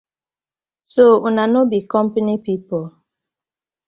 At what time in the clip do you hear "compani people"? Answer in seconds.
1.93-2.85